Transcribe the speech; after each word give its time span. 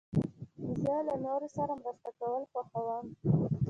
زه 0.83 0.95
له 1.07 1.15
نورو 1.25 1.47
سره 1.57 1.73
مرسته 1.81 2.09
کول 2.19 2.43
خوښوم. 2.51 3.05